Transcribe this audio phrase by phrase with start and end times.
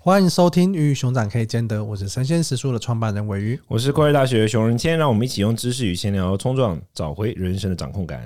[0.00, 8.22] 欢迎收听《鱼与熊掌可以兼得》，我是神仙食书的创办人尾鱼，我是国立大学的熊仁谦，让我们一起用知识与闲聊冲撞，找回人生的掌控感。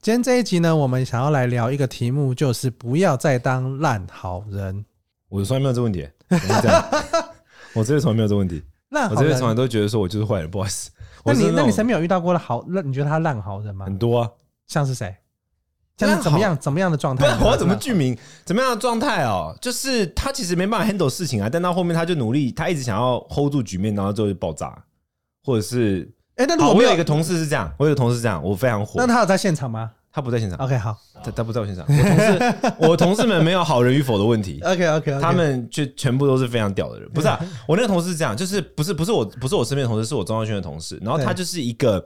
[0.00, 4.86] 今天这一集呢，我们想要来聊一个题目，就是不要再当烂好人。
[5.28, 6.08] 我从来没有这个问题，
[7.74, 8.62] 我这边 从来没有这个问题。
[8.88, 10.90] 烂好人，我这边从来都觉得说我就是坏人，不好意思。
[11.26, 12.64] 那你那你身边有遇到过的好？
[12.66, 13.84] 那你觉得他烂好人吗？
[13.84, 14.30] 很多啊，
[14.66, 15.14] 像是谁？
[15.96, 16.56] 像是怎么样？
[16.58, 17.26] 怎么样的状态？
[17.40, 18.16] 我要怎么具名？
[18.44, 19.56] 怎么样的状态哦？
[19.60, 24.76] 就是他其实没办法 handle 事情啊，但到后面他就努力，他一直想要 hold 住局面，然后最后就爆炸，
[25.44, 28.94] 或者是哎，那如果我有一个同事是这样，我有个同事是这样，我非常火。
[28.96, 29.90] 那他有在现场吗？
[30.12, 30.58] 他不在现场。
[30.58, 31.84] OK，好，他他不在我现场。
[31.86, 32.54] 我同事，
[32.88, 34.58] 我同事们没有好人与否的问题。
[34.64, 37.06] OK，OK，他们就全部都是非常屌的人。
[37.10, 40.98] 不是啊， 我那个同事是这样，就是不是不是我不是我身边的同事，是我中央圈的同事。
[41.02, 42.02] 然后他就是一个，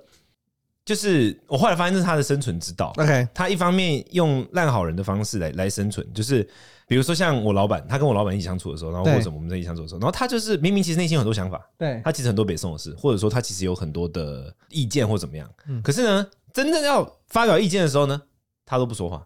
[0.85, 2.93] 就是我后来发现这是他的生存之道。
[2.97, 6.43] OK，他一方面用烂好人的方式来来生存，就是
[6.89, 15.49] 比如说像我老板，他跟我老板一起相处的时候，然后或者我们在一起相处的时候，然后他就是明明其实内心有很多想法，对，他其实很多北宋的事，或者说他其实有很多的意见或怎么样。
[15.69, 18.21] 嗯，可是呢，真正要发表意见的时候呢，
[18.67, 19.25] 他都不说话，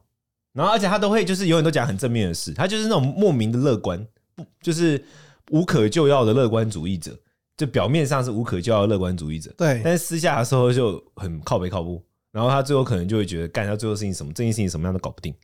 [0.53, 5.03] 然后而且他都会就是永远都讲很正面的事，他就是那种莫名的乐观，不就是
[5.51, 7.17] 无可救药的乐观主义者，
[7.57, 12.03] 就表面上是无可救药的乐观主义者，对，但是私下的时候就很靠北靠步，
[12.33, 15.35] 然后他最后可能就会觉得干他最后事情什么这件事情什么样都搞不定，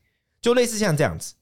[0.41, 1.35] 就类似像这样子，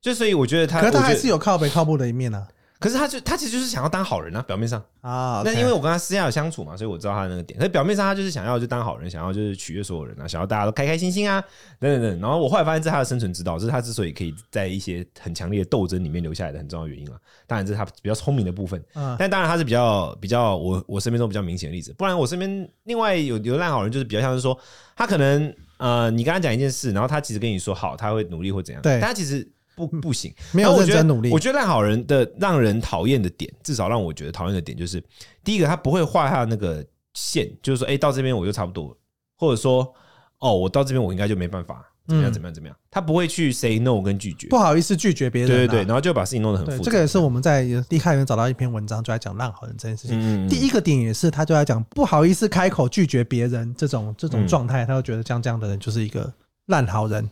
[0.00, 2.48] 就所以我觉得他，可是他还是有靠北靠步的一面啊。
[2.80, 7.58] 可是他就他其实就是想要当好人啊，表面上啊，那因为我跟他私下有相处嘛，所以我知道他那个点。
[7.60, 11.42] 那表面上他就是想要就当好人，想要就是取悦所有人啊，想要大家都开开心心啊，
[11.80, 12.20] 等等等。
[12.20, 17.18] 然后我后来发现这是他的生存之道，这是他之所以可以在一些很强烈的斗争里面留下来的很重要原因了。
[17.48, 18.80] 当然这是他比较聪明的部分，
[19.18, 21.92] 但当然他是比较比较我我身边中比较明显的例子。
[21.94, 24.56] 不然我身边另外有有烂好人，就是比较像是说
[24.94, 29.50] 他可能呃，你跟他讲一件事，然后他其实跟你说好，他会努力或怎样，对，但他其实。
[29.86, 31.30] 不不行，没有认真努力。
[31.30, 35.02] 我觉得烂好人的让人讨厌的点，至少让我觉得讨厌的点就是，
[35.44, 36.84] 第一个他不会画下那个
[37.14, 38.96] 线，就是说，哎，到这边我就差不多了，
[39.36, 39.94] 或者说，
[40.40, 46.82] 哦，我到这边我应该就没办法，怎么样怎么样怎么样，他不会去 say no 跟拒绝，不好意思拒绝别人，对对对，然后就把事情弄得很复杂。
[46.84, 50.48] 这个也是我们在 D 卡里面找到一篇文章，就在讲烂好人这件事情。
[50.48, 56.32] 第一个点也是，他就在讲不好意思开口拒绝别人这种这种状态，他就觉得像这样的人就是一个
[56.66, 57.28] 烂好人。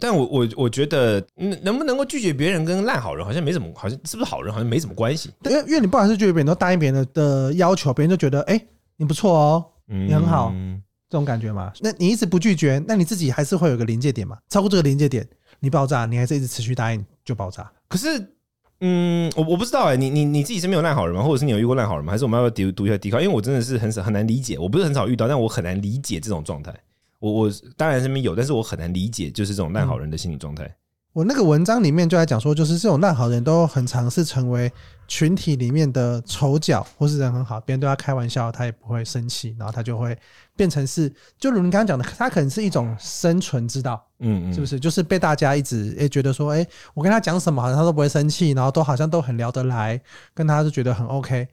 [0.00, 1.22] 但我我我觉得，
[1.62, 5.30] 能不能够拒绝别人跟烂好人好像没什么，好像是不是好人好像没什么关系。
[5.44, 11.72] 因为因为你不管是拒绝别人，都答应别人的要求，别人就觉得哎、欸，你不错哦，你很好，嗯、这种感觉嘛。
[11.80, 14.38] 那你一直不拒绝，那你自己还是会有个临界点嘛？
[14.48, 15.28] 超过这个临界点，
[15.60, 17.70] 你爆炸，你还是一直持续答应就爆炸。
[17.88, 18.34] 可是，
[18.80, 21.22] 嗯，我我不知道哎、欸，你你你自己身边有烂好人吗？
[21.22, 22.12] 或者是你有遇过烂好人吗？
[22.12, 23.20] 还是我们要不要读读一下 D 卡？
[23.20, 26.74] 因为我真的是很少很难理解，我不是很少遇到，但我很难理解这种状态。
[27.20, 30.74] 我我当然身边有，但是我很难理解，就是这种烂好人的心理状态。
[31.12, 34.70] 我那个文章里面就在讲说，就是这种烂好人都很尝试成为
[35.08, 40.16] 群体里面的丑角，或是人很好，别人对他开玩笑，他也不会生气，然后他就会
[40.54, 44.78] 变成是，就如你刚刚讲的，他可能是一种生存之道，嗯嗯，是不是？
[44.78, 46.64] 就是被大家一直诶觉得说，诶，
[46.94, 50.00] 我跟他讲什么，好像他都不会生气，然后都好像都很聊得来，
[50.32, 51.48] 跟他就觉得很 OK，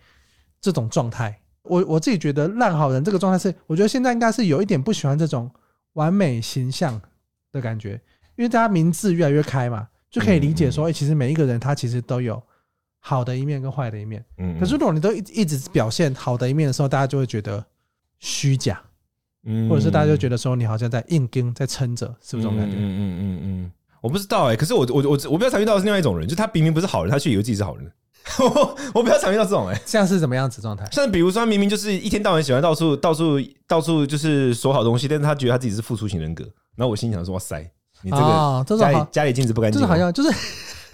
[0.61, 1.39] 这种状态。
[1.69, 5.49] 我我自己觉得烂好人这个状态是，我觉得现在应该是有一点不喜欢这种
[5.93, 6.99] 完美形象
[7.51, 7.99] 的感觉，
[8.35, 12.41] 因为大家名字越来越开嘛，就可以理解说，哎，其实每一个人他其实都有
[12.99, 14.23] 好的一面跟坏的一面。
[14.37, 17.63] 嗯，可是如果你都一一直表现好的一面的时候，大家就会觉得
[18.19, 18.81] 虚假，
[19.43, 22.75] 嗯，或者是大家就觉得说你好像在硬撑在撑着，是不是这种感觉？
[22.77, 27.91] 嗯嗯嗯嗯，我不知道哎，可是我我我我比较常遇到的是另外一种人，就他明明不是好人，他却以为自己是好人。
[28.93, 30.87] 我比较常遇到这种哎、欸，像是怎么样子状态？
[30.91, 36.43] 像比如说，他明明就是一天到晚喜欢到处到处到处就是锁好东西，但是他觉得他自己是付出型人格。
[36.75, 37.59] 然后我心想说：哇塞，
[38.01, 40.29] 你这个家里家里镜子不干净，就是好像就是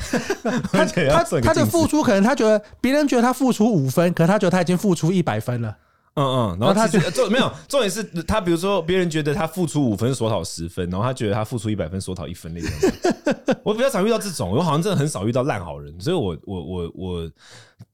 [0.71, 5.75] 他他他的付出，可能他觉得别人觉得他付出五分，可是他觉得他已经付出一百分了。
[6.16, 12.69] 嗯嗯，然后他觉得重没有 重点是他，比如说别人觉得他付出五分索讨十分，然后他觉得他付出一百分索讨一分那种。
[13.63, 17.31] 我比较常遇到这种，我好像真的很少遇到烂好人，所以我我我我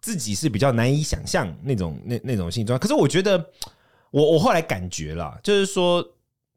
[0.02, 2.78] 自己是比较难以想象那种那那种性状。
[2.78, 3.38] 可是我觉得
[4.12, 6.06] 我我后来感觉啦，就是说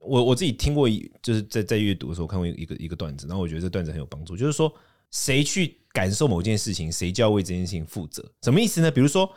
[0.01, 0.89] 我我自己听过，
[1.23, 4.73] 就是在在阅读的时候看过一个一个段子，然后我觉得这段子很有帮助，就是说
[5.13, 8.29] 谁去感受某件事情，谁就要为这件事情负责。
[8.43, 8.91] 什么意思呢？
[8.91, 9.31] 比如说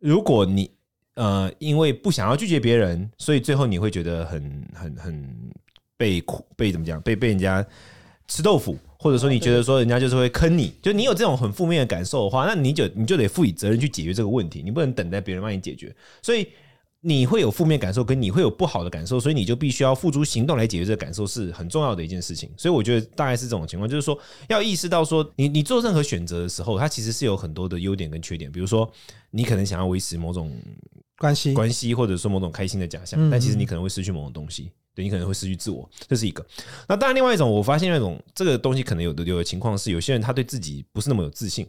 [0.00, 0.75] 如果你。
[1.16, 5.50] 呃，因为不想要拒绝别人，所以最后你会觉得很很很
[5.96, 7.00] 被苦被怎么讲？
[7.00, 7.66] 被被人家
[8.28, 15.94] 吃豆腐，或者说你觉得说人家就是会坑你，就你有这种很负面的感受的话，那你就你就得负起责任去解决这个问题，你不能等待别人帮你解决。
[16.20, 16.46] 所以
[17.00, 22.50] 你会有负面感受，跟你会有不好的感受，所以你就必须要付诸行动来解决这个感受，是很重要的一件事情。
[22.58, 24.18] 所以我觉得大概是这种情况，就是说
[24.48, 28.52] 要意识到说，你你做任何选择的时候，它其实是有很多的优点跟缺点。
[28.52, 28.90] 比如说，
[29.30, 30.50] 你可能想要维持某种
[31.18, 36.44] 关系关系，或者说某种开心的假象，但其实你可能会失去某种东西，对，你可能会失去自我，这是一个。
[36.88, 41.66] 那当然，另外一种，我发现那种这个东西可能有的有的情况是，有些人他对自己不是那么有自信。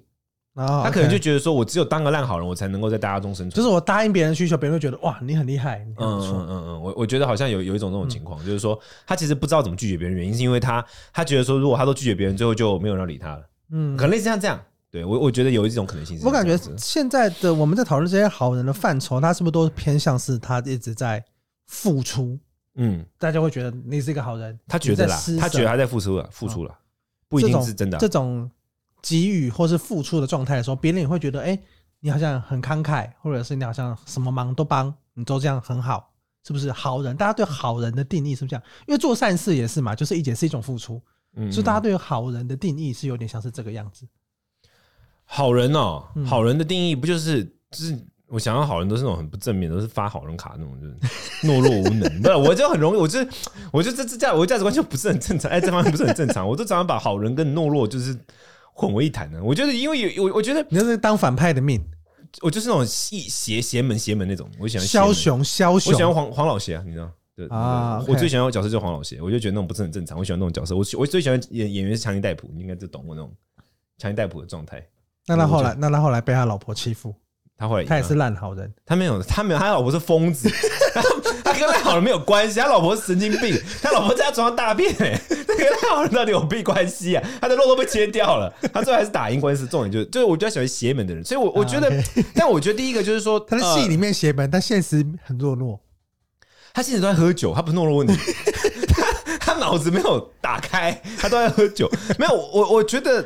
[0.60, 0.84] Oh, okay.
[0.86, 3.52] 他可能就觉得说，我只有当个烂好人，我才能够在大家中生存。
[3.52, 5.86] 就是我答应别人需求，别人会觉得哇，你很厉害。
[5.98, 10.84] 嗯嗯嗯嗯，我我觉得好像有有一种这种情况，嗯、就是说他其实不知道怎么拒绝别人，原因是因为他
[11.14, 13.48] 他觉得说，如果他都拒绝别人，最后就没有人理他了。
[13.70, 14.60] 嗯，可能类似像这样。
[14.98, 16.20] 对我我觉得有一种可能性。
[16.24, 21.24] 我感觉现在的我们在讨论这些好人的范畴，他是不是都偏向是他一直在
[21.66, 22.40] 付出？
[22.76, 26.78] 嗯，大家会觉得你是一个好人，他觉得啦，他觉得他在付出了，付出了，
[27.28, 28.08] 不一定是真的、啊这。
[28.08, 28.50] 这种。
[29.00, 31.64] 给予或是付出的状态的时候，别人也会觉得，哎、欸，
[32.00, 36.12] 你好像很慷慨，或者是你好像什么忙都帮，你都这样很好，
[36.46, 37.16] 是不是好人？
[37.16, 38.64] 大家对好人的定义是不是这样？
[38.88, 41.00] 因为做善事也是嘛，就是一也是一种付出，
[41.36, 44.06] 嗯，所以大家对好人的定义是有点像是这个样子。
[45.27, 47.95] 好人哦，好人的定义不就是就是
[48.27, 50.95] 我想要好人都是那种很不正面，都是发好人卡那种，就是
[51.47, 52.21] 懦弱无能。
[52.21, 53.19] 对，我就很容易，我就
[53.71, 58.18] 我就这这价，我的价值观就不是很正常，哎，这方面不是很正常，我都常常把好人跟懦弱就是。
[58.79, 59.39] 混为一谈呢？
[59.44, 61.83] 我觉得，因为有我，我觉得你是当反派的命，
[62.44, 64.47] 我就是那种邪邪邪门邪门那种。
[64.59, 67.12] 我喜欢枭雄，枭雄，我喜欢黄黄老邪啊，你知道？
[67.35, 70.15] 对啊，我最喜欢的角色就是黄老邪，我就觉得那种不是很正常。
[70.15, 73.33] 我喜欢那种角色，我我最喜欢演演员是强尼戴普，你应该就懂我那种
[73.97, 74.88] 强尼戴普的状态。
[75.27, 77.13] 那他后来，那他后来被他老婆欺负，
[77.57, 80.50] 他后来他也是烂好人，他没有，他没有，他老婆是疯子，
[81.44, 85.19] 他跟烂好人没有关系，他老婆是神经病，他老婆在他床上大便哎。
[85.57, 87.29] 跟烂好人到底有屁关系啊？
[87.41, 89.65] 他的肉都被切掉了，他最后还是打赢官司。
[89.65, 91.91] 重点就是，就是我比较喜欢邪门的人，所以我我觉得，
[92.35, 95.79] 但我觉得第一个就是说， 他的戏里面邪门，但现实很懦弱。
[96.75, 98.15] 他现实都在喝酒，他不是懦弱问题，
[98.88, 99.03] 他
[99.39, 101.89] 他脑子没有打开，他都在喝酒。
[102.19, 103.25] 没有，我我觉得。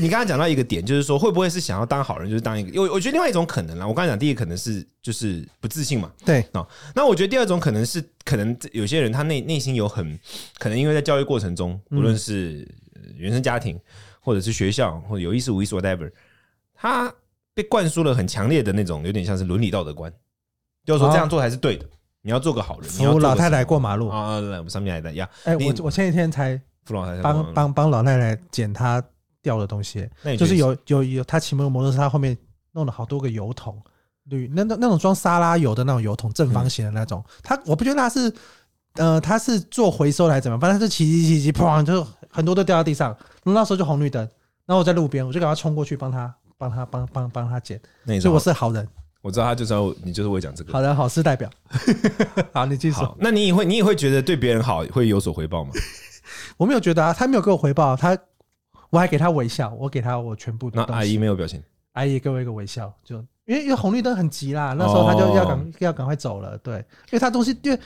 [0.00, 2.80] 你刚刚讲到一个点，就是说会不会是想要当好人，就是当一个？
[2.80, 3.86] 我我觉得另外一种可能啦。
[3.86, 6.10] 我刚才讲第一个可能是就是不自信嘛。
[6.24, 6.44] 对，
[6.94, 10.18] 那我觉得第二种可能是，可能有些人他内内心有很
[10.58, 12.66] 可能因为在教育过程中，无论是
[13.16, 13.78] 原生家庭，
[14.20, 16.10] 或者是学校，或者有意识无意识 whatever，
[16.74, 17.12] 他
[17.54, 20.12] 被灌输了很强烈的那种有点像是伦理道德观，
[20.84, 21.84] 就是说这样做才是对的。
[22.22, 25.28] 你要做个好人，扶老太太过马路啊，上面来的呀。
[25.44, 29.02] 哎，我我前几天才扶老太太帮帮帮老太太捡她。
[29.42, 30.08] 掉的东西，
[30.38, 32.36] 就是有有有，他骑摩摩托车，他后面
[32.72, 33.76] 弄了好多个油桶，
[34.24, 37.22] 铝那那那种装沙拉油的那种油桶，正方形的那种。
[37.42, 38.32] 他我不觉得他是，
[38.94, 40.58] 呃，他是做回收还是怎么？
[40.58, 43.16] 反正他是骑骑骑骑，砰，就很多都掉到地上。
[43.42, 44.22] 那时候就红绿灯，
[44.64, 47.80] 然后我在路边，我就赶快冲过去帮他帮他帮帮帮他捡。
[48.20, 48.86] 所以我是好人，
[49.22, 51.50] 我知道他就知道你就是会讲这个好人好事代表。
[52.54, 53.00] 好，你继续。
[53.18, 55.72] 那你也会你也会觉得对别人好会有所回报吗？
[56.56, 58.16] 我没有觉得啊，他没有给我回报，他。
[58.92, 60.84] 我还给他微笑，我给他我全部的。
[60.86, 61.62] 那阿姨没有表情，
[61.92, 63.16] 阿姨给我一个微笑，就
[63.46, 67.80] 因为因为红绿灯很急啦，那时候他就要赶、哦、要赶快走了，对，因为他东西因为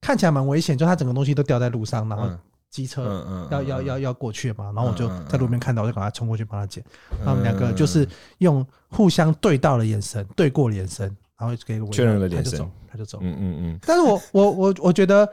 [0.00, 2.30] 看起来蛮危险，就他整个东西都掉在路上，然后
[2.70, 6.80] 机车要要要要过去嘛，然后我就在路边看到，我就赶快冲过去帮他捡。
[7.24, 8.08] 他们两个就是
[8.38, 11.04] 用互相对到的眼神，对过的眼神，
[11.36, 13.78] 然后给一个微笑，确认了眼神，他就走，嗯嗯嗯。
[13.82, 15.28] 但是我我我我觉得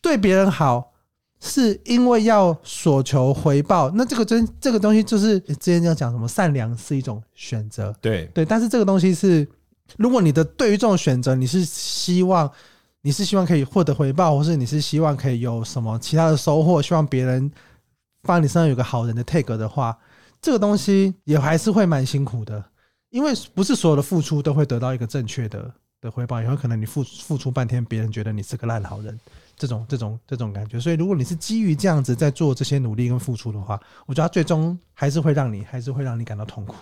[0.00, 0.90] 对别人好。
[1.40, 8.24] 是因为要所求回报，那这个真这个东西就是之前要讲什么善良是一种选择，对。
[8.34, 9.46] 对，但是这个东西是，
[9.96, 12.50] 如果你的对于这种选择，你是希望
[13.02, 17.50] 你是希望可以获得回报，或是你是希望可以有什么其他的收获，希望别人
[18.24, 19.96] 放你身上有个好人的 tag 的话，
[20.42, 22.64] 这个东西也还是会蛮辛苦的，
[23.10, 29.16] 因为不是所有的付出都会得到一个正确的的回报，也有可能你付付出半天，别人觉得你是个烂好人。
[29.58, 36.76] 这种这种这种感觉，所以如果你是基于这样子在做这些努力跟付出的话，我觉得最终还是会让你，还是会让你感到痛苦。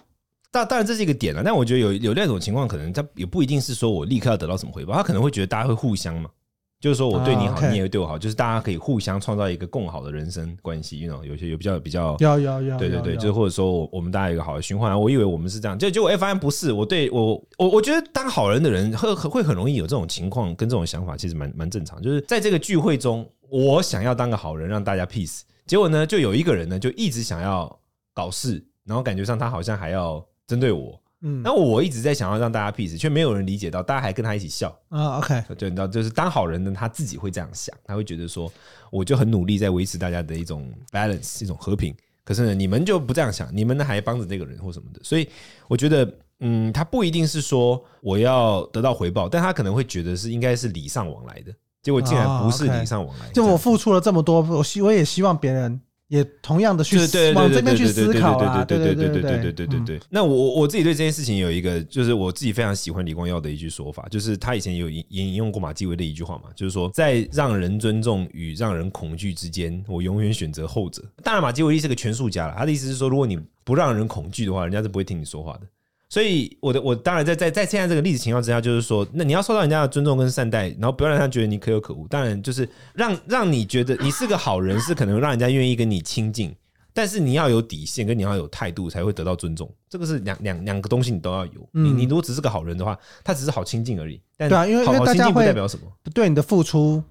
[0.53, 6.31] 当当然这是一个点了，但我觉得有有那种情况，可能他也不一定是说我立刻要得到什么回报，他可能会觉得大家会互相嘛。
[6.79, 11.01] 就是说我对你好，你也会对我好，就是大家可以互相创造一个更好的人生关系。
[11.01, 14.99] you know，有些有比较比较，要要要，对对对，就或者说我们大家有一个好的循环。
[14.99, 16.71] 我以为我们是这样，就结果哎发现不是。
[16.73, 22.01] 我对我我我觉得当好人的人会会很容易有这种情况跟这种想法，其实蛮蛮正常。
[22.03, 25.41] 就是在这个聚会中，我想要当个好人，让大家 peace。
[25.67, 27.75] 结果呢，就有一个人呢，就一直想要
[28.13, 31.01] 搞事，然后感觉上他好像还要针对我。
[31.23, 35.17] 嗯，那我一直在想要让大家 peace，却没有人理解到，大家还跟他一起笑啊。
[35.19, 38.53] OK，就你知道，就是当好人呢他自己会这样想，他会觉得说，
[38.91, 41.95] 我就很努力在维持大家的一种 balance，一种和平。
[42.23, 45.01] 可是呢，你们就不这样想，你们呢还帮着这个人或什么的。
[45.03, 45.27] 所以
[45.69, 46.07] 我觉得
[46.41, 53.31] 嗯，他不一定是说我要得到回报，但他可能会觉得是应该是礼尚往来的，结果竟然不是礼尚往来。
[53.31, 55.81] 就我付出了这么多，我希我也希望别人。
[56.09, 56.97] 也同样的去
[57.35, 60.01] 往这边去思考啊，对对对对对对对对对对。
[60.09, 71.03] 那我我自己对这件事情有一个，就是我自己非常喜欢李光耀的一句说法，就是他以前有引引用过马基维的一句话嘛，就是说在让人尊重与让人恐惧之间，我永远选择后者。
[71.25, 75.63] 当然，马基维利是个权术家了，他的意思是说，如果你不让人恐惧的话，人家是不会听你说话的。
[76.09, 82.07] 所以，我的我当然在在在现在这个例子情况之下，就是说，那你要受到人家的尊重跟善待，然后不要让他觉得你可有可无。
[82.07, 86.55] 当然，就是让让你觉得你是个好人，是可能让人家愿意跟你亲近。
[86.95, 89.71] 但是你要有底线，跟你要有态度，才会得到尊重。
[89.87, 91.69] 这个是两两两个东西，你都要有。
[91.73, 94.19] 你你如果只是个好人的话，他只是好亲近而已。
[94.37, 95.85] 但对啊，因为因为大家会代表什么？
[96.15, 97.03] 对你的付出，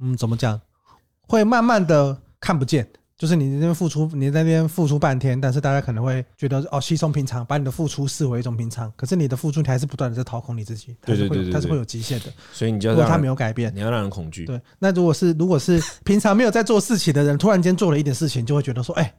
[0.00, 0.60] 嗯，怎么讲？
[1.20, 2.88] 会慢慢的看不见。
[3.18, 8.90] 就是你那边付出，你在那边付出半天，但是大家可能会觉得哦，稀松平常，把你的付出视为一种平常。
[8.94, 12.26] 可是你的付出，你还是不断的在掏空你自己，它是会，对对对对对，它是会有极限的。
[12.52, 14.44] 所以你就如果他没有改变，你要让人恐惧。
[14.44, 19.14] 对，那如果是如果是平常没有在做事情的人，突然间做了一点事情，就会觉得说，哎、欸，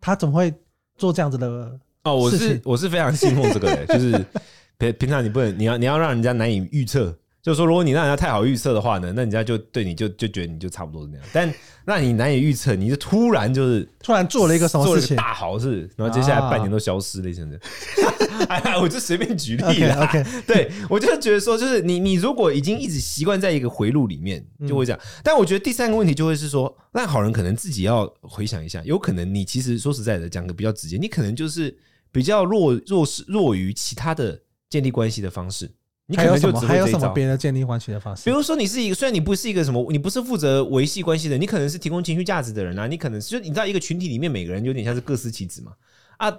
[0.00, 0.50] 他怎么会
[0.96, 1.78] 做这样子的？
[2.04, 4.24] 哦，我是我是非常信奉这个的，就是
[4.78, 7.14] 平平常你不能，你要你要让人家难以预测。
[7.44, 11.26] 就是说，如果你让人家太好预测的话呢，那人家就对你就就觉得你就差不多是那样。
[11.30, 17.60] 但那你难以预测，你就突然就是突然做了一个什么事情，大好事，然后接下来半年都消失了，现在。
[18.48, 20.04] 哎呀，我就随便举例了。
[20.04, 24.98] OK，对我就觉得说，就是你你如果已经一直习惯在一个回路里面，就会这样。
[25.22, 31.76] 但我觉得第三个问题就会是说，那好人可能自己要回想一下，有可能你其实说实在的，讲个比较直接，你可能就是
[32.10, 35.70] 比较弱弱势弱于其他的建立关系的方式。
[36.06, 36.52] 你可能就。
[36.60, 37.08] 还有什么？
[37.08, 38.24] 别的建立关系的方式？
[38.24, 42.86] 比如说，你是一个虽然你不是一个什么，你不是负责维系关系的，你可能是提供情绪价值的人啊。
[42.86, 45.72] 你可能是就你知道，一个群体里面每个人有点像是各司其职嘛。
[46.18, 46.30] 啊，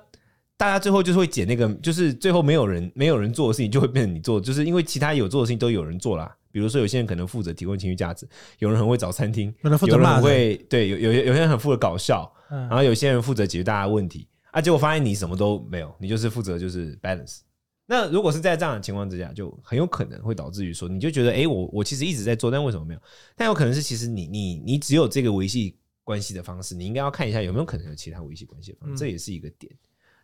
[0.57, 6.33] 大家最后就是会捡那个，就是最后没有人没有人做的事情，就会变成你做，就是因为其他有做的事情都有人做啦。
[6.51, 8.25] 比如说，有些人可能负责提供情绪价值，
[8.59, 14.61] 有人很会找餐厅，有人很会对有有有些人很负责搞笑，然后有些人负责解决大家问题啊。
[14.61, 17.39] 结果发现你什么都没有，你就是负责就是 balance。
[17.87, 22.99] 那如果是在这样的情况之下，就很有可能会导致于说，你就觉得，哎，我我其实一直在做，但为什么没有？
[23.35, 29.71] 但有可能是，其实你你你只有这个维系关系的方式，你应该要看一下有没有可能有其他维系关系的方式，这也是一个点。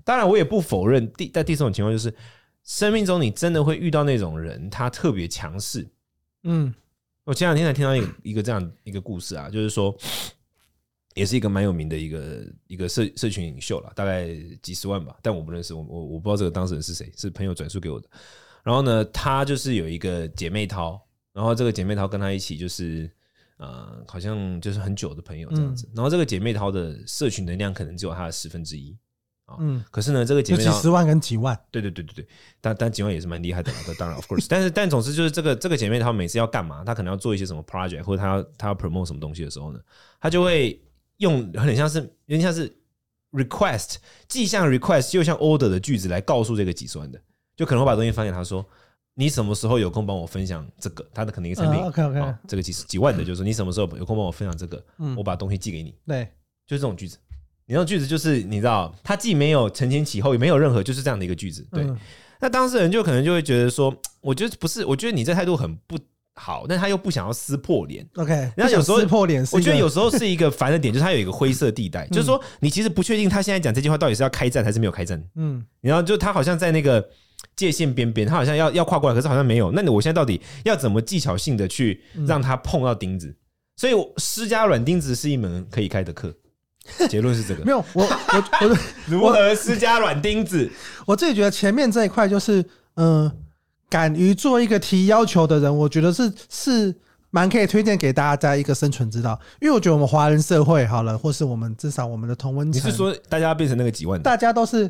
[0.03, 2.11] 当然，我也不否认第在第四种情况就是，
[2.63, 5.87] 生命中你真的会遇到那种人，他特别强势。
[6.43, 6.73] 嗯，
[7.23, 9.95] 我前两天才听到一个一个这样一个故事啊，就是说。
[11.13, 14.29] 也是一个蛮有名的一个一个社社群领袖了，大概
[14.61, 18.07] 几十万吧，但我不认识，我我我不知道这个当事人是谁，是朋友转述给我的。
[18.63, 21.01] 然后呢，他就是有一个姐妹淘，
[21.33, 23.11] 然后这个姐妹淘跟他一起就是
[23.57, 25.89] 呃，好像就是很久的朋友这样子。
[25.93, 28.97] 然后这个姐妹淘的社群能量可能只有他的十分之一
[29.45, 29.57] 啊。
[29.59, 32.27] 嗯，可是呢，这个姐妹淘几十万跟几万，对对对对对，
[32.61, 39.79] 但但几万也是蛮厉害的，当然 of course，但是但总之就是这个这个姐妹淘每次要干嘛，她可能要做一些什么 project，或者她要她要 promote 什么东西的时候呢，
[40.21, 40.81] 她就会。
[41.21, 42.71] 用很像是有点像是
[43.31, 43.95] request，
[44.27, 47.21] 既像 request 又像 order 的句子来告诉这个几十万的，
[47.55, 48.65] 就可能会把东西发给他说
[49.15, 54.83] ：“你什么时候有空帮我分享这个？”他的可能一个产品，OK OK，这个几十几万的，就是你什么时候有空帮我分享这个？
[55.15, 55.95] 我把东西寄给你。
[56.05, 56.25] 对，
[56.65, 57.17] 就是这种句子。
[57.67, 61.65] 你这种句子就是你知道，他既没有承前启后，也没有任何，就是这样的一个句子。
[61.71, 61.87] 对，
[62.39, 65.97] 那当事人就可能就会觉得说：“我觉得不是，我觉得你这态度很不。”
[66.43, 68.03] 好，但他又不想要撕破脸。
[68.15, 75.23] OK，然后有时候撕破脸，我觉得有时候是一个烦的点，就是他有一个灰色地带，就是说你其实不确定他现在讲这句话到底是要开战还是没有开战。
[75.35, 77.07] 嗯，然后就他好像在那个
[77.55, 79.71] 界限边边，他好像要要跨过来，可是好像没有。
[79.71, 83.35] 那我现在到底要怎么技巧性的去让他碰到钉子？
[83.75, 86.33] 所以施加软钉子是一门可以开的课。
[87.07, 87.63] 结论是这个。
[87.63, 90.67] 没有，我我我 如何施加软钉子？
[91.05, 93.31] 我自己觉得前面这一块就是嗯。
[93.91, 96.95] 敢于做一个提要求的人，我觉得是是
[97.29, 99.37] 蛮可以推荐给大家一个生存之道。
[99.59, 104.23] 因为我觉得我们华人社会好了，或是我们至少我们的同温层，你是说大家变成那个几万的？
[104.23, 104.89] 大家都是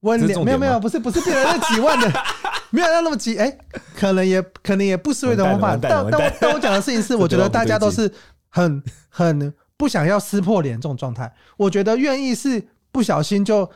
[0.00, 2.12] 温良，没有没有，不是不是变成那几万的，
[2.70, 3.38] 没有那么急。
[3.38, 3.58] 哎、欸，
[3.94, 5.76] 可能也可能也不是为的方法。
[5.76, 8.12] 但但我但我讲的事情是， 我觉得大家都是
[8.48, 11.32] 很很不想要撕破脸这种状态。
[11.56, 13.70] 我觉得愿意是不小心就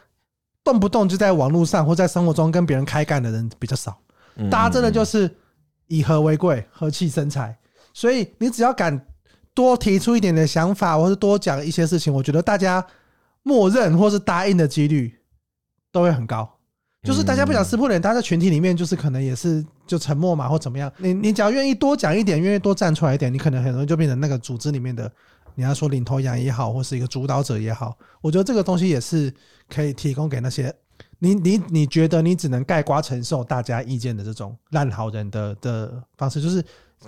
[0.64, 3.96] 动不动就在网络上或在生活中跟别人开干的人比较少。
[4.50, 5.30] 大家真的就是
[5.86, 7.56] 以和为贵，和气生财。
[7.92, 9.06] 所以你只要敢
[9.54, 12.84] 多提出一点点想法，或是多讲一些事情，我觉得大家
[13.42, 15.14] 默认或是答应的几率
[15.92, 16.50] 都会很高。
[17.04, 20.90] 就是大家不想撕破脸，大家在群体里面就是可能也是就沉默嘛，或怎么样。
[20.96, 25.12] 你你只要愿意多讲一点，愿意多站出来一点，你可能很容易就变成那个组织里面的，
[25.54, 27.96] 你要说领头羊也好，或是一个主导者也好。
[28.22, 29.32] 我觉得这个东西也是
[29.68, 30.74] 可以提供给那些。
[31.24, 36.62] 你你你觉得你只能盖瓜承受大家意见的这种烂好人的的方式，就是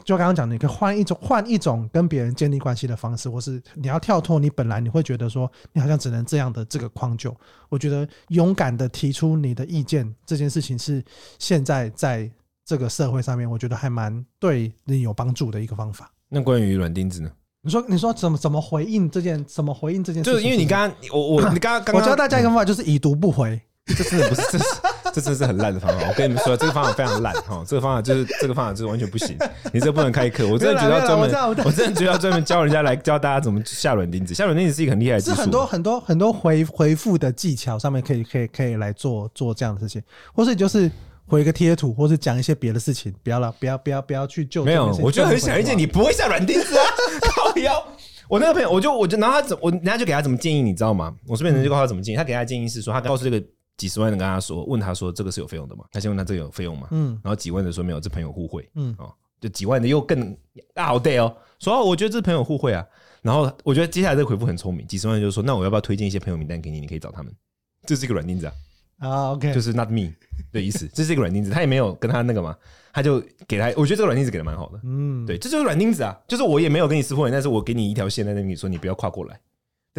[0.04, 7.36] 就刚刚讲的，你可以换一种换一种跟别人建立关系的方式，或是你要跳脱你本来你会觉得说你好像只能这样的这个框就。
[7.68, 11.04] 我觉得勇敢的提出你的意见这件事情是
[11.38, 12.30] 现在在
[12.64, 16.10] 这个社会上面，我觉得还蛮对你有帮助的一个方法。
[16.28, 17.30] 那关于软钉子呢？
[17.62, 20.30] 你说你说怎么怎么回应这件怎么回应这件事？
[20.30, 23.60] 就是因为你刚刚我我你 刚刚我教大家一个方法，就是已读不回。
[23.94, 24.64] 这真的不是，这是
[25.14, 26.08] 这真是很烂的方法。
[26.08, 29.36] 我跟你们说，这个方法非常烂哈，这个方法就是这个方法就是完全不行。
[29.72, 34.34] 你这不能开课，我真的觉得要专门，我真的觉得要专门教人家来教大家怎么下软钉子。
[34.34, 40.02] 下软钉子是一个很厉害的技术，是很多很多很多回回复的技巧上面可以可以可以来做做这样的事情，
[40.34, 40.90] 或是就是
[41.24, 44.64] 回个贴图，或是讲一些别的事情，不要了，不要不要不要去救。
[44.64, 46.84] 没有，我觉得很显而易见，你不会下软钉子啊，
[47.22, 47.82] 靠腰。
[48.28, 51.14] 我那个朋友，我就我就然后他怎我人家就给他怎么建议，你知道吗？
[51.28, 53.40] 我这边人就告诉他怎么建议，他给他的建议是说，他告诉这个。
[53.76, 55.84] 几十万的跟他说，问他说这个是有费用的吗？
[55.92, 56.88] 他先问他这个有费用吗？
[56.90, 58.68] 嗯，然后几万的说没有，这朋友互惠。
[58.74, 60.36] 嗯，哦，就几万的又更
[60.72, 62.86] 大好对哦，说哦，我觉得这朋友互惠啊。
[63.22, 66.80] 然后我觉得接下来这个回复很聪明，几十万就说那我要不要推荐一些朋友名单给你？
[66.80, 67.34] 你可以找他们。
[67.84, 68.52] 这是一个软钉子啊。
[68.98, 70.10] 啊，OK，就是 not me
[70.52, 70.88] 的意思。
[70.94, 72.56] 这是一个软钉子，他也没有跟他那个嘛，
[72.92, 73.66] 他就给他。
[73.76, 74.80] 我觉得这个软钉子给的蛮好的。
[74.84, 79.38] 嗯，对，这就是软钉子啊，就是我也没有跟你撕破脸，但是我给你一条线在那里，说你不要跨过来。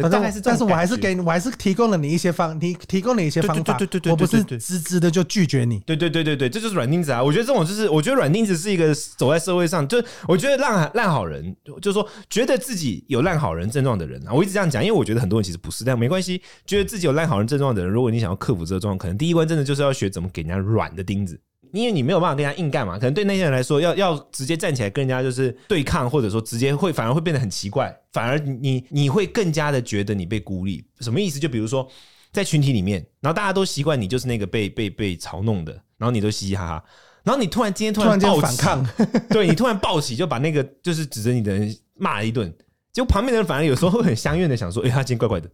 [0.02, 3.74] 大概是，但是我还是给你，我还是提供了你一些方，你提供了一些方法。
[3.74, 5.80] 对对对对，我不是直直的就拒绝你。
[5.80, 7.22] 对对对对对，这就是软钉子啊！
[7.22, 16.40] 我觉得这种就是，我觉得软钉子是一个走在社会上，就我觉得烂烂好人，就是说觉得自己有烂好人症状的人啊，我一直这样讲，因为我觉得很多人其实不是，但没关系。
[16.64, 21.40] 觉得自己有烂好人症状的人，如果你想要克服这个状况，可能第一关真的就是要学怎么给人家软的钉子。
[21.72, 30.84] 因为你没有办法跟人家硬干嘛，可能对那些人来说，要要直接站起来跟人家就是对抗，或者说直接会反而会变得很奇怪，反而你你会更加的觉得你被孤立。
[31.00, 31.38] 什么意思？
[31.38, 31.88] 就比如说
[32.32, 36.84] 在群体里面，然后大家都习惯你就是那个被被被嘲弄的，然后你都嘻嘻哈哈，
[37.24, 38.86] 然后你突然今天突然暴起，反抗，
[39.30, 42.52] 对你突然暴起就把那个就是指着你的人骂了一顿，
[42.92, 45.50] 结果旁边的人反而有时候会很相怨的想说，哎，他今天怪怪的，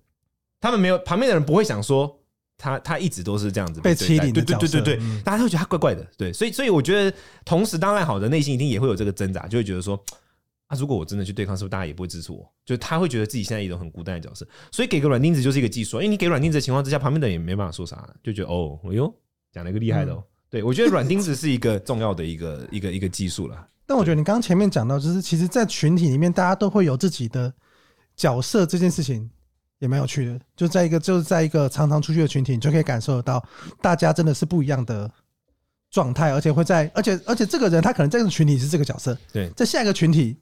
[0.60, 2.20] 他们没有旁边的人不会想说。
[2.56, 10.02] 他他一直都是这样子被欺凌的，对对对对对，大家都会觉得他怪怪的，对，所以所以我觉得，同时当然好的内心一定也会有这个挣扎，就会觉得说，
[10.68, 12.48] 啊，如果我真的去对抗，是不是大家也不会支持我？
[12.64, 19.12] 就他会觉得自己现在一种很孤单的角色，所以给个软钉子就是一个技术，因为你给软钉子的情况之下，旁边的人也没办法说啥，就觉得哦，哎呦，
[19.52, 23.68] 讲了一个厉害的哦，嗯、对我觉得软钉子是一个重要的一个一个一个技术了。
[23.86, 27.52] 但我觉得你刚刚前面讲到，就是其实，在群体里面，大家都会有自己的
[28.16, 29.28] 角色这件事情。
[29.80, 33.44] 也蛮有趣的，就在一个就是在一个常常出去的群体，你就可以感受得到
[33.82, 35.10] 大家真的是不一样的
[35.90, 40.36] 状态，而且会在，而且而且这个人他可能在这个群体是这个角色，对，在下一个群体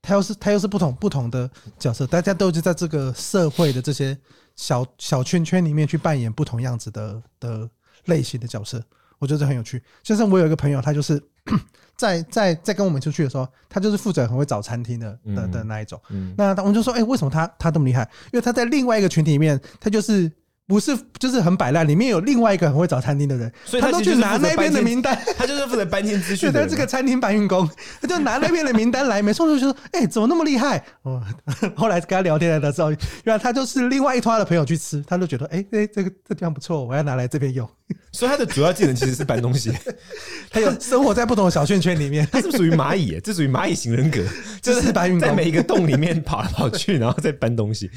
[0.00, 4.16] 他又是他又是不同不同的角色，大家都是在这个社会的这些
[4.56, 7.68] 小小圈圈里面去扮演不同样子的的
[8.06, 8.82] 类型的角色，
[9.20, 9.80] 我觉得这很有趣。
[10.02, 11.22] 就是我有一个朋友，他就是。
[11.96, 16.00] 在在在跟我们出去的时候，他就是负责很会找餐厅的的的那一种。
[16.08, 18.08] 嗯，那我们就说，哎、欸，为什么他他这么厉害？
[18.32, 20.30] 因为他在另外一个群体里面，他就是。
[20.70, 21.86] 不是，就是很摆烂。
[21.86, 25.20] 里面有另外一个很会找餐厅的人，所以他都去拿那边的名单。
[25.36, 26.52] 他就是负责搬迁资讯。
[26.52, 27.68] 对，他是个餐厅搬运工，
[28.00, 29.20] 他 就拿那边的名单来。
[29.20, 30.80] 没错，就说，哎，怎么那么厉害？
[31.02, 31.20] 哦，
[31.74, 37.68] 后来跟他聊天的时候，原来他就是另外一他的朋友去吃，他就觉得，哎哎，这个这地方不错，我要拿来这边用。
[38.12, 39.72] 所以他的主要技能其实是搬东西。
[40.50, 44.24] 他有生活在不同的小圈圈里面，他是属于蚂蚁，这属于蚂蚁型人格，
[44.62, 47.90] 就是搬运工，在每一个洞里面跑来跑去，然后再搬东西。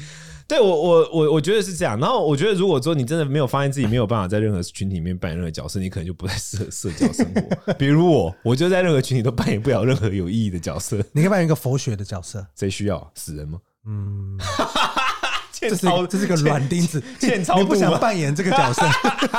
[0.46, 7.72] 对我我我我觉得是这样，然后我觉得如果说你真的没有发现自己没有办法在任何群体里面扮演任何角色，你可能就不太适合社交生活。
[7.74, 10.98] 比如我，我就在任何群体都扮演不了任何有意义的角色。
[11.12, 13.58] 你可以扮演一个佛学的角色，谁需要死人吗？
[13.86, 14.38] 嗯，
[15.52, 17.58] 这是这是个软钉子，欠操。
[17.58, 18.82] 你不想扮演这个角色？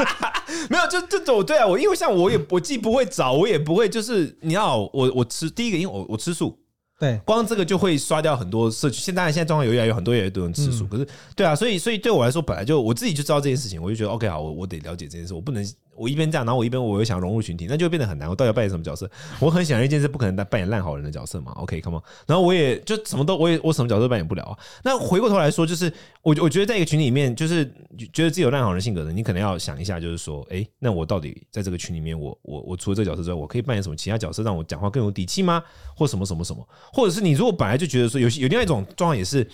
[0.69, 6.57] 没有，就这种对啊，我因为像我也我既不会找，我也不会就是你要我我吃第一个，因为我我吃素。
[6.99, 9.01] 对，光这个就会刷掉很多社区。
[9.01, 15.65] 现在现在状况有越来越很多越来越多人吃素，可是对啊，所以所以对我来说，本来就我自己就知道这件事情，我就觉得 OK 好，我我得了解这件事，我不能。
[15.95, 18.29] 我一边这样，然后我一边我又想融入群体，那就变得很难。
[18.29, 19.09] 我到底要扮演什么角色？
[19.39, 21.51] 我很显然一件事，不可能扮演烂好人的角色嘛。
[21.53, 22.03] OK，come on。
[22.27, 24.57] 然后我也就什么都，我也我什么角色都扮演不了啊。
[24.83, 27.65] 那回过头来说，就是我我觉得在一个群里面，就是
[28.13, 35.63] 觉得自己有烂好人性格的，你可能要想一下，就是说，哎，那我到底在这个群里面，我我我除了这个角色之外，我可以扮演什么其他角色，让我讲话更有底气吗？
[35.95, 36.67] 或什么什么什么？
[36.91, 39.47] 或者是你如果本来就觉得说有有另外一种状况，也是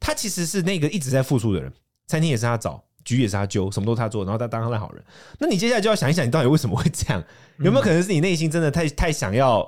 [0.00, 1.72] 他其实是那个一直在付出的人，
[2.06, 2.84] 餐厅也是他找。
[3.16, 5.02] 局也是他揪，什么都是他做，然后他当烂好人。
[5.38, 7.22] 那你接下来就要想一想，你到底为什么会这样？
[7.58, 9.66] 有没有可能是你内心真的太太想要，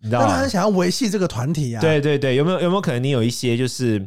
[0.00, 0.28] 你知道吗？
[0.28, 1.80] 他很想要维系这个团体啊。
[1.80, 4.06] 对对对，有没有有没有可能你有一些就是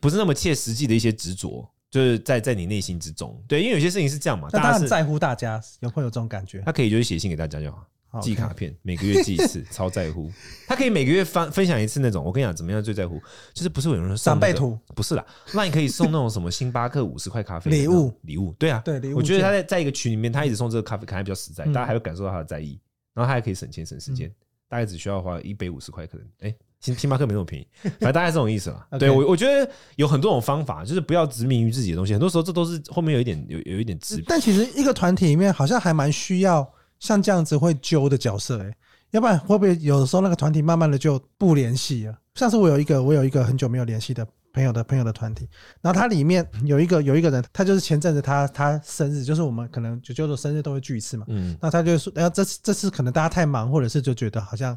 [0.00, 1.68] 不是那么切实际的一些执着？
[1.88, 3.40] 就是在在你内心之中。
[3.46, 6.60] 对，因为有些事情是这样嘛，但他很在乎大家，有会有这种感觉。
[6.66, 7.86] 他可以就是写信给大家就好。
[8.20, 10.30] 寄卡片，每个月寄一次， 超在乎。
[10.66, 12.24] 他可以每个月分分享一次那种。
[12.24, 13.20] 我跟你讲，怎么样最在乎？
[13.54, 14.78] 就是不是有人说送长辈图？
[14.94, 15.24] 不是啦，
[15.54, 18.54] 那你可以送那种什么星巴克五十块咖啡礼物，礼物。
[18.58, 19.16] 对啊，对礼物。
[19.16, 22.78] 我觉得他在在一个群里面，他一直送这个咖啡，可能还比较实在，大家还会感受到他的在意。
[23.14, 24.30] 然后他还可以省钱省时间，
[24.68, 28.86] 大概只需要花一杯五十块，可能哎，星星巴克没那么便宜，反正大概这种意思啦。
[29.00, 32.12] 对我，我觉得有很多种方法，就是不要执迷于自己的东西。
[32.12, 34.22] 很多时候这都是后面有一点有有一点执。
[34.26, 38.74] 但其实一个团体里面好像还蛮需要像这样子会揪的角色哎。
[39.12, 42.18] 要不然会不会有的时候那个团体慢慢的就不联系了？
[42.34, 45.48] 上次我有一个我有一个很久没有联系的朋友的朋友的团体，
[45.80, 54.76] 然后他里面有一个有一个人，他就是前阵子他他生日，就是我们可能就叫做生日都会聚一次嘛，嗯，那他就说，然后这次这次可能大家太忙，或者是就觉得好像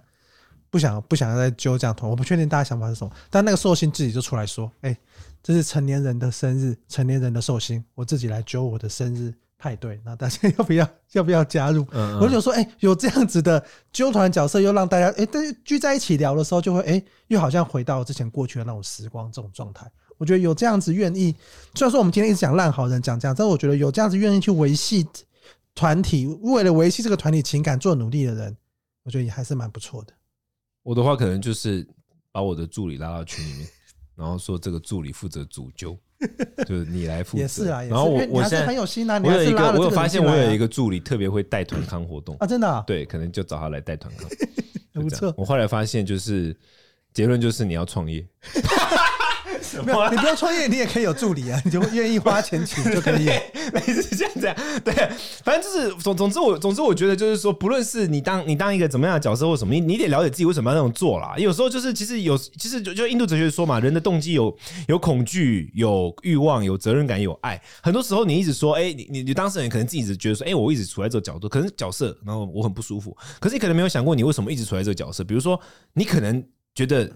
[0.69, 4.95] 不想不想要再揪这样团，我不确定大家想法是什么，但那个寿星自己就出来说，哎，
[5.41, 9.33] 这是成年人的生日，成年人的寿星，我自己来揪我的生日。
[9.59, 11.83] 派对，那大家要不要 要不要加入？
[11.91, 19.85] 嗯嗯我就说，哎、欸，有这样子的纠团角色，又让大家哎，但、欸、是聚在一起聊的时候，就会哎、欸，又好像回到之前过去的那种时光这种状态。
[20.17, 21.35] 我觉得有这样子愿意，
[21.75, 25.05] 虽然说我们今天一直讲烂好人讲这样，但是我觉得有这样子愿意去维系
[25.75, 28.55] 团体，为了维系这个团体情感做努力的人，
[29.03, 30.13] 我觉得也还是蛮不错的。
[30.83, 31.85] 我的话可能就是
[32.31, 33.67] 把我的助理拉到群里面，
[34.15, 35.97] 然后说这个助理负责主揪。
[36.67, 37.81] 就是你来负责，也是啊。
[37.83, 42.83] 然后我我现在很有心啊，我有一个，我有发现我有一个助理特别会带团康活动啊，真的。
[42.85, 44.29] 对，可能就找他来带团康，
[45.01, 45.33] 不错。
[45.37, 46.55] 我后来发现，就是
[47.13, 48.25] 结论就是你要创业。
[49.83, 53.29] 没有，你不用创业，你也可以有助理啊， 你就愿意花钱请就可以。
[53.73, 54.93] 每次这样这样，对，
[55.43, 61.35] 反正就是总总之我总之我觉得就是说，不论是你当你当一个怎么样的角色或什么，你你得了解自己为什么要那种做啦。
[61.37, 64.55] 有时候就是其实有其实就就印度哲学说嘛，人的动机有
[64.87, 67.61] 有恐惧、有欲望、有责任感、有爱。
[67.81, 73.15] 很多时候你一直说，哎，你你你当事人可能自己一直觉得说，哎，我一直处在这个角度，可能角色，然后我很不舒服。
[73.39, 75.23] 可是你可能没有想过，你为什么一直处在这个角色？
[75.23, 75.59] 比如说，
[75.93, 77.11] 你可能觉得。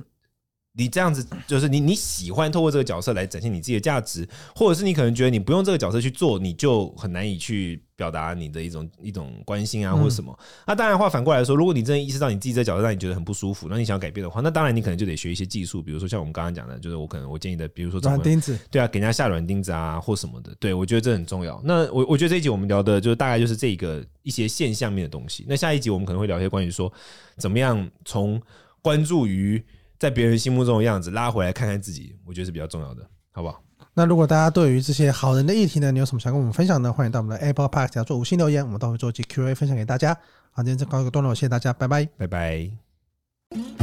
[0.76, 10.36] 你这样子就是你你喜欢透过这个角色来展现你自己的价值，或者是你可能觉得你不用这个角色去做，你就很难以去表达你的一种一种关心啊，或者什么。
[10.40, 20.56] 嗯、那当然话反过来说，如果你真的意识到你自己这个角色让你觉得很不舒服，那你想要改变的话，那当然你可能就得学一些技术，比如说像我们刚刚讲的，就是我可能我建议的，比如说软钉子，对啊，给人家下软钉子啊，或什么的。
[20.60, 21.62] 对，我觉得这很重要。
[21.64, 25.46] 那我我觉得这一集我们聊的就大概就是这个一些现象面的东西。
[25.48, 26.92] 那下一集我们可能会聊一些关于说
[27.38, 28.42] 怎么样从
[28.82, 29.64] 关注于。
[30.04, 33.63] 在别人心目中的样子拉回来看看自己，我觉得是比较重要的，好不好？
[33.94, 36.92] 那如果大家对于这些好人的议题呢，你有什么想跟我们分享的？
[36.92, 40.13] 欢迎到我们的 Apple Podcast 做五星留言，我们都会做一期 Q&A 分享给大家。
[40.52, 43.83] 好，今天就告一个段落，谢谢大家，拜拜，拜拜。